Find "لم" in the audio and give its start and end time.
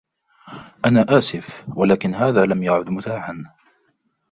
2.45-2.63